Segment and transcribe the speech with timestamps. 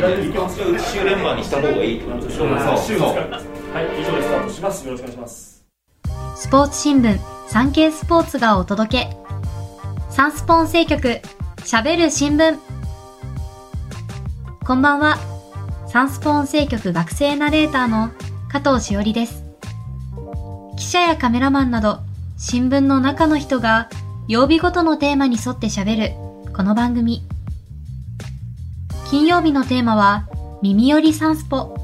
[0.00, 2.32] 週連番にした方がいいってことで。
[2.32, 3.08] しょ週そう。
[3.08, 4.86] はい以上でスタートします。
[4.86, 5.64] よろしくお願いします。
[6.36, 7.18] スポーツ新聞
[7.48, 9.16] サンケイスポーツがお届け。
[10.10, 11.20] サンスポ音声局
[11.64, 12.58] しゃべる新聞
[14.66, 15.18] こんばんは。
[15.86, 18.10] サンスポ音声局学生ナレーターの
[18.50, 19.44] 加藤しおりです。
[20.78, 21.98] 記者やカメラマンなど
[22.38, 23.90] 新聞の中の人が
[24.28, 27.22] 曜日ごとのテーマに沿って喋るこの番組。
[29.10, 30.28] 金曜日のテーマは
[30.62, 31.74] 耳よりサンスポ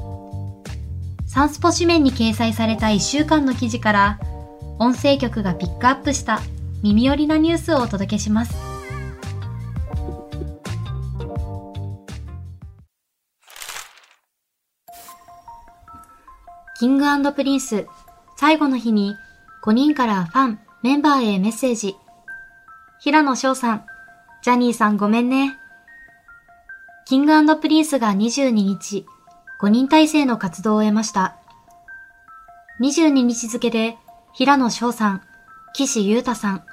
[1.25, 4.19] サンスポ紙面に掲載された1週間の記事から
[4.79, 6.39] 音声局がピックアップした
[6.83, 8.55] 耳寄りなニュースをお届けします。
[16.79, 17.87] キングプリンス
[18.37, 19.15] 最後の日に
[19.65, 21.97] 5人からファン、メンバーへメッセージ。
[23.01, 23.85] 平野紫耀さん、
[24.43, 25.57] ジャニーさんごめんね。
[27.09, 29.05] キングプリンスが22日、
[29.61, 31.37] 5人体制の活動を終えました。
[32.81, 33.95] 22日付で
[34.33, 35.21] 平野紫耀さん、
[35.73, 36.65] 岸優太さん、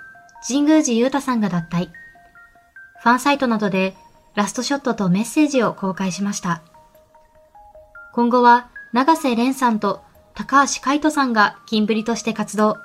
[0.44, 1.88] 神宮寺勇太さんが脱退。
[3.00, 3.94] ファンサイトなどで
[4.34, 6.64] ラストショットとメッセージを公開しました。
[8.12, 10.02] 今後は永瀬廉さんと
[10.34, 12.78] 高橋海人さんがキンプリとして活動。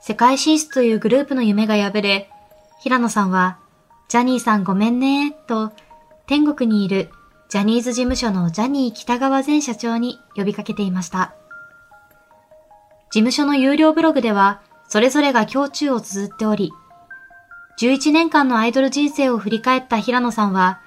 [0.00, 2.30] 世界進出というグループの夢が破れ、
[2.78, 3.58] 平野さんは、
[4.06, 5.72] ジャニーさんごめんね、と、
[6.30, 7.10] 天国にいる
[7.48, 11.34] ジャニーズ事務所のジャニー喜多川前社長に呼びかけていました。
[13.10, 16.70] 事務所の有料ブログでは、それぞれが胸中を綴っており、
[17.80, 20.80] 11年間のアイドル人生を振り返った平野さんは、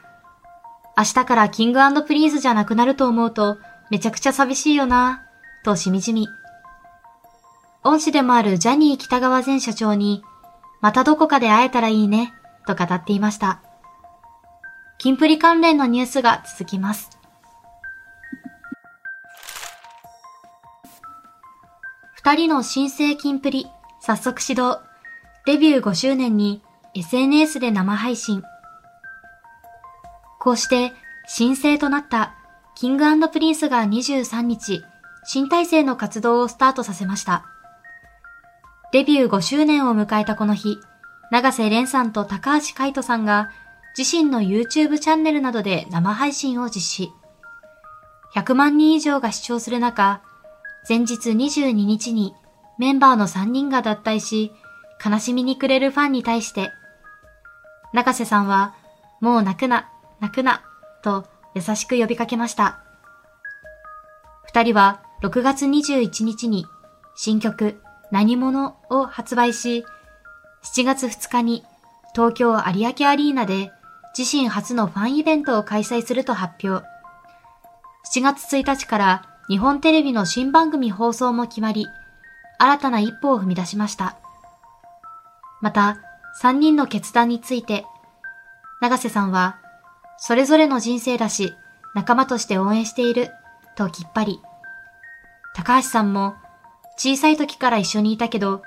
[0.98, 3.58] 明日からキングプリンスじゃなくなると思うと、
[3.90, 5.26] めちゃくちゃ寂しいよな、
[5.66, 6.30] としみじみ。
[7.84, 10.24] 恩師でもあるジャニー北川前社長に、
[10.80, 12.34] またどこかで会えたらいいね、
[12.66, 13.60] と語っていました。
[15.04, 17.10] キンプリ関連のニュースが続きます。
[22.14, 23.68] 二人の新生金プリ、
[24.00, 24.80] 早速始動。
[25.46, 26.62] デビュー5周年に
[26.96, 28.44] SNS で生配信。
[30.40, 30.94] こうして
[31.28, 32.36] 新生となった
[32.74, 34.86] キングプリンスが23日、
[35.26, 37.44] 新体制の活動をスタートさせました。
[38.94, 40.78] デビュー5周年を迎えたこの日、
[41.30, 43.52] 永瀬廉さんと高橋海人さんが
[43.98, 47.12] 自身の YouTube チャンネルなどで生配信を実施。
[48.36, 50.22] 100万人以上が視聴する中、
[50.90, 52.34] 前日22日に
[52.80, 54.52] メンバーの3人が脱退し、
[55.04, 56.72] 悲しみに暮れるファンに対して、
[57.94, 58.74] 中瀬さんは、
[59.22, 59.90] もう泣くな、
[60.20, 60.64] 泣くな、
[61.04, 62.80] と優しく呼びかけました。
[64.46, 66.66] 二人は6月21日に
[67.16, 67.80] 新曲
[68.12, 69.86] 何者を発売し、
[70.64, 71.64] 7月2日に
[72.16, 73.72] 東京有明アリーナで
[74.18, 76.86] 自身初のファンイベントを開催すると発表。
[78.14, 81.88] 7月1日から日本テレビの新番組放送も決まり、
[82.60, 84.18] 新たな一歩を踏み出しました。
[85.62, 85.98] また、
[86.42, 87.86] 3人の決断について、
[88.82, 89.58] 長瀬さんは、
[90.18, 91.54] それぞれの人生だし、
[91.96, 93.32] 仲間として応援している、
[93.76, 94.42] ときっぱり。
[95.56, 96.36] 高橋さんも、
[96.98, 98.62] 小さい時から一緒にいたけど、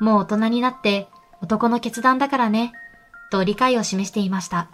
[0.00, 1.08] もう大人になって
[1.40, 2.72] 男の決断だからね、
[3.30, 4.68] と理解を示していました。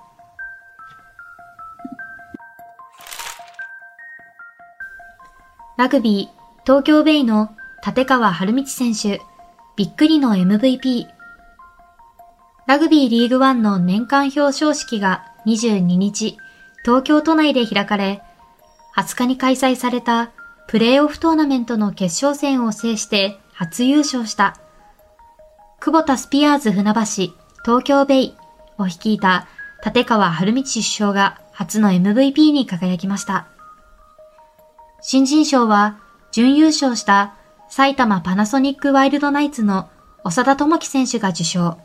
[5.79, 7.55] ラグビー、東京ベイの
[7.87, 9.21] 立川春道選手、
[9.77, 11.07] びっくりの MVP。
[12.67, 16.37] ラグビーリーグワンの年間表彰式が22日、
[16.85, 18.25] 東京都内で開かれ、
[18.97, 20.33] 20日に開催された
[20.67, 24.57] プレーオフトーナメントの決勝戦を制して初優勝した、
[25.79, 27.01] 久保田スピアーズ船橋、
[27.65, 28.37] 東京ベイ
[28.79, 29.47] を率いた
[29.87, 33.47] 立川春道首相が初の MVP に輝きました。
[35.11, 36.01] 新人賞は
[36.33, 37.35] 準優勝した
[37.71, 39.89] 埼玉パナソニックワイルドナイツの
[40.23, 41.79] 長田智樹選手が受賞。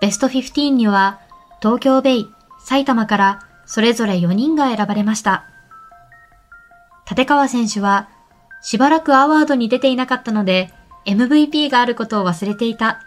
[0.00, 1.20] ベスト15には
[1.60, 5.44] 東京ベイ、埼玉からそれぞれ4人が選ばれました。
[7.06, 8.08] 立川選手は
[8.62, 10.72] しばらくアワードに出ていなかったので
[11.04, 13.02] MVP があることを忘れていた。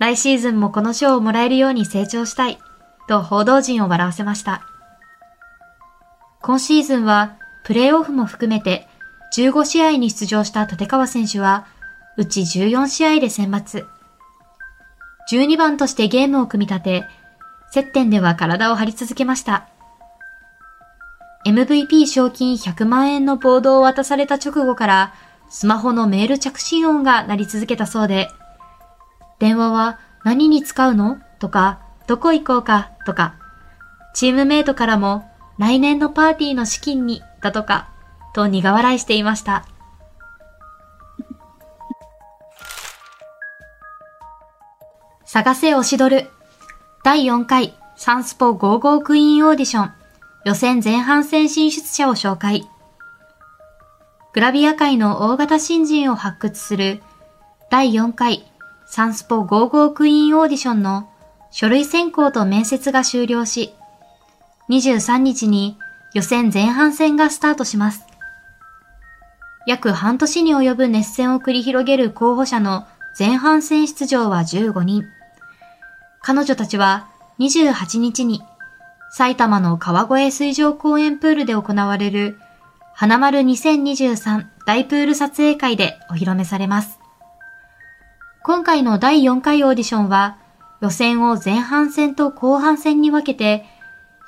[0.00, 2.58] 来シーズンもこの賞をもらえるように成長したい。
[3.06, 4.62] と報道陣を笑わせました。
[6.42, 8.88] 今シーズンはプレーオフも含めて
[9.34, 11.66] 15試合に出場した立川選手は、
[12.16, 13.86] うち14試合で選抜。
[15.30, 17.04] 12番としてゲームを組み立て、
[17.70, 19.68] 接点では体を張り続けました。
[21.46, 25.14] MVP 賞金100万円のボードを渡された直後から、
[25.48, 28.28] スマホのメール着信音が鳴り続けたそうで、
[29.38, 31.18] 電話は何に使うの？
[31.38, 32.90] とか、どこ行こうか？
[33.06, 33.36] とか、
[34.12, 35.29] チームメイトからも
[35.60, 37.90] 来年のパーティーの資金に、だとか、
[38.32, 39.66] と苦笑いしていました。
[45.26, 46.30] 探せおしどる。
[47.04, 49.92] 第4回サンスポ55クイーンオーディション
[50.46, 52.66] 予選前半戦進出者を紹介。
[54.32, 57.02] グラビア界の大型新人を発掘する
[57.68, 58.50] 第4回
[58.86, 61.10] サンスポ55クイーンオーディションの
[61.50, 63.74] 書類選考と面接が終了し、
[64.70, 65.76] 23日に
[66.14, 68.06] 予選前半戦がスタートします。
[69.66, 72.86] 約半年に及ぶ熱戦を繰り広げる候補者の
[73.18, 75.04] 前半戦出場は15人。
[76.22, 77.08] 彼女たちは
[77.40, 78.42] 28日に
[79.10, 82.38] 埼玉の川越水上公園プールで行われる
[82.94, 87.00] 花丸2023大プール撮影会でお披露目されます。
[88.44, 90.38] 今回の第4回オーディションは
[90.80, 93.64] 予選を前半戦と後半戦に分けて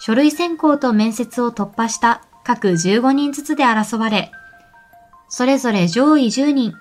[0.05, 4.33] 書類選考と面接を突破した各15人ずつで争われ、
[5.29, 6.75] それぞれ上位10人、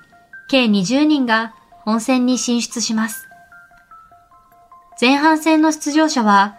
[0.50, 1.54] 計20人が
[1.84, 3.28] 本戦に進出します。
[5.00, 6.56] 前半戦の出場者は、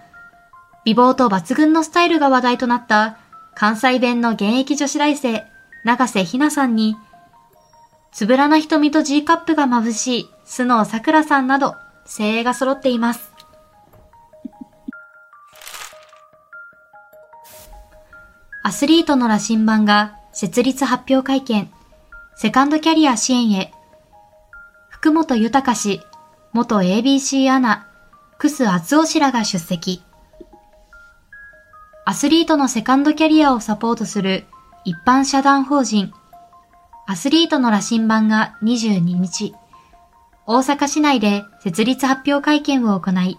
[0.84, 3.18] 美貌と抜群のスタイルが話題となった
[3.56, 5.44] 関西弁の現役女子大生、
[5.82, 6.94] 長瀬ひなさんに、
[8.12, 11.74] つぶらな瞳と G カップが眩しい須野桜さんなど、
[12.06, 13.31] 精鋭が揃っています。
[18.64, 21.68] アスリートの羅針盤が設立発表会見、
[22.36, 23.72] セカンドキャリア支援へ、
[24.88, 26.00] 福本豊氏、
[26.52, 27.88] 元 ABC アナ、
[28.38, 30.04] クス厚尾氏らが出席。
[32.04, 34.44] アスリートのセカンドキャリアをサポートする
[34.84, 36.12] 一般社団法人。
[37.08, 39.54] アスリートの羅針盤が22日、
[40.46, 43.38] 大阪市内で設立発表会見を行い、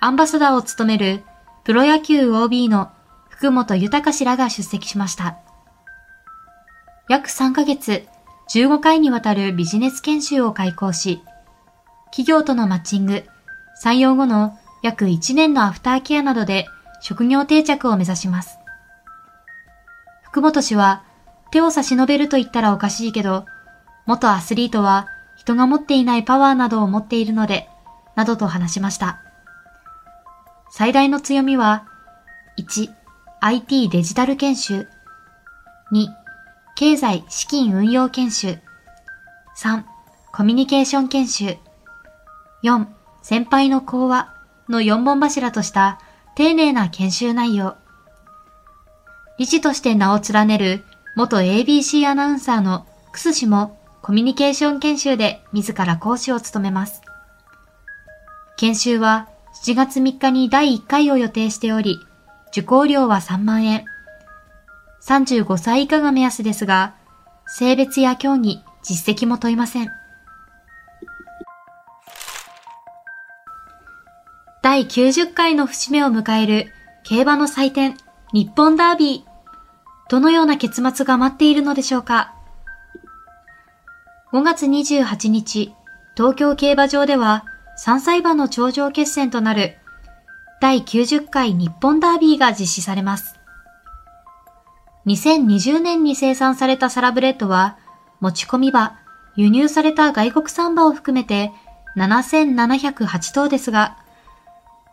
[0.00, 1.24] アンバサダーを務める
[1.64, 2.92] プロ野球 OB の
[3.36, 5.36] 福本豊氏らが出席しました。
[7.08, 8.06] 約3ヶ月、
[8.48, 11.22] 15回にわたるビジネス研修を開講し、
[12.06, 13.24] 企業とのマッチング、
[13.82, 16.66] 採用後の約1年のアフターケアなどで
[17.02, 18.58] 職業定着を目指します。
[20.22, 21.04] 福本氏は
[21.50, 23.44] 手を差し伸べると言ったらおかしいけど、
[24.06, 27.68] 元アスリートは人が持っていないパワーなどを持っているので、
[28.14, 29.20] などと話しました。
[30.70, 31.86] 最大の強みは、
[32.58, 32.95] 1、
[33.40, 34.88] IT デジタル研修。
[35.92, 36.06] 2、
[36.74, 38.58] 経済資金運用研修。
[39.58, 39.84] 3、
[40.32, 41.56] コミュニケーション研修。
[42.64, 42.86] 4、
[43.22, 44.34] 先輩の講話
[44.68, 46.00] の4本柱とした
[46.34, 47.76] 丁寧な研修内容。
[49.38, 50.84] 理事として名を連ねる
[51.14, 57.02] 元 ABC アナウンサーのクス氏もコミュニケーション研修で自ら講師を務めます。
[58.56, 59.28] 研修は
[59.62, 61.98] 7月3日に第1回を予定しており、
[62.56, 63.84] 受講料は3万円。
[65.02, 66.94] 35歳以下が目安ですが、
[67.46, 69.90] 性別や競技、実績も問いません。
[74.62, 76.72] 第90回の節目を迎える
[77.04, 77.98] 競馬の祭典、
[78.32, 80.10] 日本ダービー。
[80.10, 82.34] どのような結末が待っているのでしょうか
[84.32, 85.74] ?5 月28日、
[86.16, 87.44] 東京競馬場では
[87.84, 89.76] 3歳馬の頂上決戦となる
[90.60, 93.38] 第90回日本ダービーが実施されます。
[95.06, 97.78] 2020年に生産されたサラブレッドは、
[98.20, 98.98] 持ち込み馬、
[99.36, 101.52] 輸入された外国産馬を含めて
[101.96, 103.98] 7708頭ですが、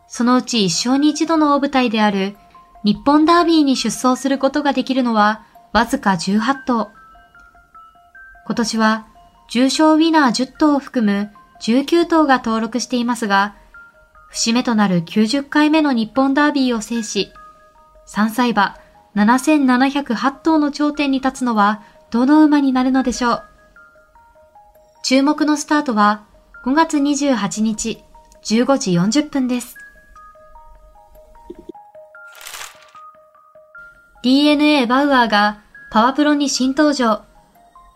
[0.06, 2.36] そのうち一生に一度の大舞台である
[2.84, 6.90] 日本ダービーに出走することができるのはわずか18頭。
[8.46, 9.06] 今年は
[9.50, 13.56] 重賞ウィナー10頭を含む19頭が登録していますが、
[14.34, 17.32] 節目となる90回目の日本ダービーを制し、
[18.08, 18.76] 3歳馬
[19.14, 23.42] 7708頭の頂点に立つのはどの馬になるのでしょう。
[25.04, 26.24] 注目のスタートは
[26.64, 28.02] 5月28日
[28.42, 29.76] 15時40分です。
[34.24, 35.60] DNA バウアーが
[35.92, 37.22] パワプロに新登場。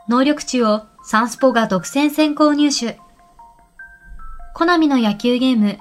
[0.08, 3.00] 能力値をサンスポが独占先行入手。
[4.54, 5.80] コナミの野球ゲーム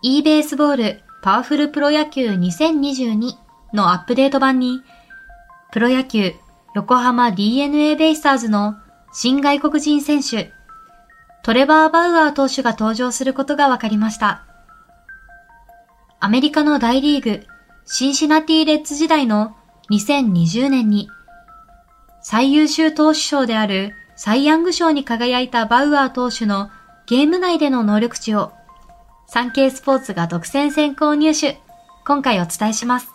[0.00, 3.32] e ベースボールパワフルプロ野球2022
[3.72, 4.82] のアップデート版に
[5.72, 6.34] プロ野球
[6.76, 8.76] 横浜 DNA ベイスターズの
[9.12, 10.52] 新外国人選手
[11.42, 14.44] トレバー・バウアー投手が登場することが分かりました。
[16.20, 17.44] アメリカの大リーグ
[17.84, 19.56] シンシナティレッツ時代の
[19.90, 21.08] 2020年に
[22.20, 26.70] 最優秀投手賞であるサイ・ヤング賞に輝いたバウアー投手の
[27.06, 28.52] ゲーム内での能力値を
[29.30, 31.60] サンケイスポーツが独占先行入手。
[32.06, 33.10] 今回お伝えします。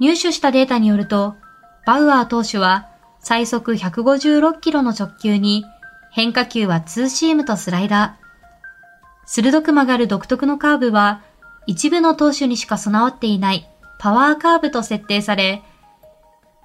[0.00, 1.36] 入手したデータによると、
[1.86, 2.88] バウアー投手は
[3.20, 5.64] 最速156キロの直球に
[6.10, 8.22] 変化球はツーシームとスライダー。
[9.26, 11.22] 鋭く曲がる独特のカーブは
[11.68, 13.68] 一部の投手にしか備わっていない
[14.00, 15.62] パワーカーブと設定され、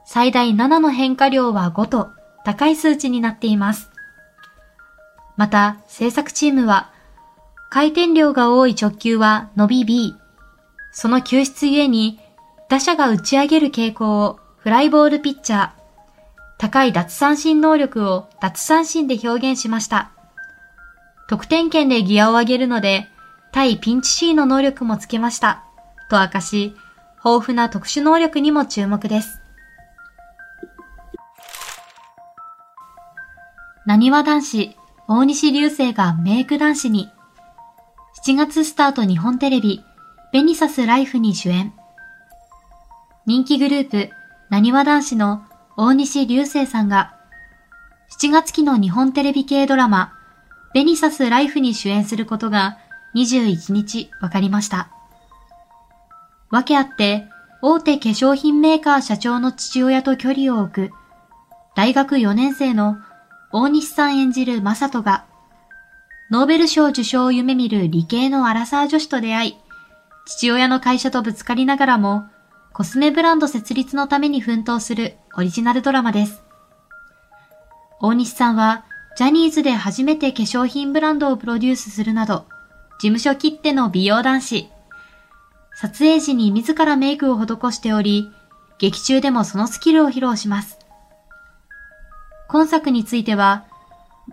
[0.04, 2.10] 最大7の変化量は5と
[2.44, 3.92] 高い数値になっています。
[5.36, 6.97] また、制作チームは、
[7.70, 10.16] 回転量が多い直球は伸び B。
[10.92, 12.20] その救出ゆえに、
[12.70, 15.70] 打者が打ち上げる傾向をフライボールピッチャー、
[16.58, 20.12] 高い奪三振能力を奪三振で表現しました。
[21.30, 23.08] 得点圏でギアを上げるので、
[23.52, 25.64] 対ピンチ C の能力もつけました。
[26.10, 26.76] と明かし、
[27.24, 29.42] 豊富な特殊能力にも注目です。
[33.86, 34.76] なにわ男子、
[35.08, 37.10] 大西流星がメイク男子に、
[38.26, 39.84] 7月スタート日本テレビ、
[40.34, 41.74] ベニサスライフに主演。
[43.28, 44.10] 人気グループ、
[44.50, 45.46] なにわ男子の
[45.78, 47.16] 大西流星さんが、
[48.20, 50.14] 7月期の日本テレビ系ドラマ、
[50.74, 52.80] ベニサスライフに主演することが
[53.16, 54.90] 21日分かりました。
[56.50, 57.30] わけあって、
[57.62, 60.92] 大手化粧品メーカー社長の父親と距離を置く、
[61.76, 62.98] 大学4年生の
[63.52, 65.27] 大西さん演じるマサトが、
[66.30, 69.58] ノーベル賞受賞を夢見る理系のアラサー女子と出会い、
[70.26, 72.26] 父親の会社とぶつかりながらも、
[72.74, 76.44] コスメブランド設立のために奮闘するオリジナルドラマです。
[78.02, 78.84] 大西さんは、
[79.16, 82.46] ジャニーズで初めて化粧品ブランドをプロデュースするなど、
[83.00, 84.70] 事務所切っての美容男子。
[85.76, 88.30] 撮影時に自らメイクを施しており、
[88.80, 90.78] 劇中でもそのスキルを披露します。
[92.50, 93.66] 今作については、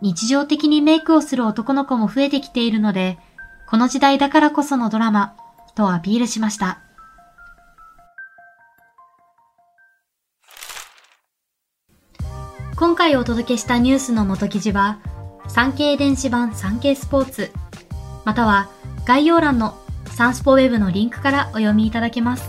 [0.02, 3.18] 日常的にメイクをする男の子も増えてきているので、
[3.68, 5.36] この時代だからこそのドラマ、
[5.74, 6.80] とアピールしました。
[12.76, 14.98] 今回お届けしたニュースの元記事は、
[15.48, 17.52] 産経電子版産経スポーツ、
[18.24, 18.68] または
[19.04, 22.48] 概要欄のサンスポウェブのリンクからお読みいただけます。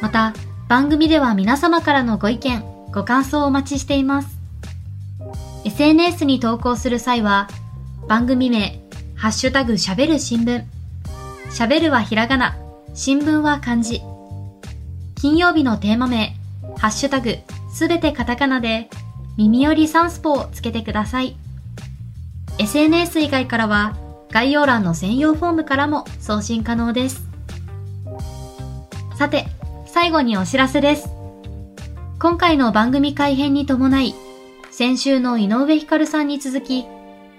[0.00, 0.32] また、
[0.68, 4.33] 番組では皆様からのご意見、ご感想をお待ちしています。
[5.64, 7.48] SNS に投稿する際は、
[8.06, 8.80] 番組名、
[9.16, 10.64] ハッシュタグ喋る新聞。
[11.50, 12.56] 喋るはひらがな、
[12.92, 14.02] 新聞は漢字。
[15.14, 16.36] 金曜日のテーマ名、
[16.76, 17.38] ハッシュタグ、
[17.72, 18.90] すべてカタカナで、
[19.38, 21.36] 耳よりサンスポをつけてください。
[22.58, 23.96] SNS 以外からは、
[24.30, 27.22] 概要欄の専用フォームからも送信可能です。
[29.16, 29.46] さて、
[29.86, 31.08] 最後にお知らせです。
[32.18, 34.14] 今回の番組改編に伴い、
[34.76, 36.84] 先週の井上光さんに続き、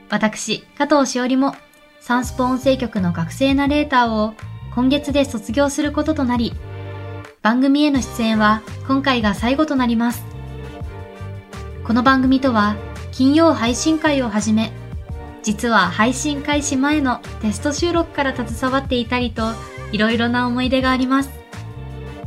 [0.09, 1.53] 私、加藤しおりも、
[1.99, 4.33] サンスポ音声局の学生ナレーターを
[4.73, 6.53] 今月で卒業することとなり、
[7.41, 10.23] 番組への出演は今回が最後となります。
[11.83, 12.77] この番組とは、
[13.11, 14.71] 金曜配信会をはじめ、
[15.43, 19.51] 実は配信開始前のテスト収録から携わっていたりと、
[19.91, 21.31] いろいろな思い出があります。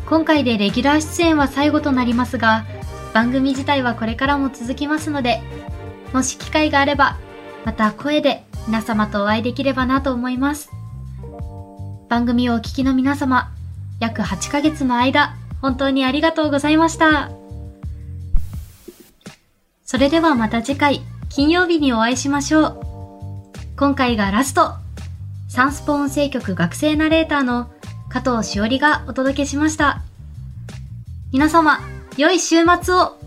[0.04, 2.66] 今回でレギュラー出演は最後となりますが、
[3.18, 5.40] 番組自体はこれからも続きますので、
[6.12, 7.18] もし機会があれば、
[7.64, 10.70] また声で皆様とお会いできればなと思います。
[12.08, 13.50] 番組をお聞きの皆様、
[13.98, 17.32] 約8ヶ月の間、本当にありがとうございました。
[19.84, 22.80] それではまた次回、金曜日にお会いしましょう。
[23.76, 24.74] 今回がラスト。
[25.48, 27.68] サンスポ音声局学生ナレーターの
[28.10, 30.02] 加藤しおりがお届けしました。
[31.32, 31.80] 皆様、
[32.18, 33.17] 良い週末を。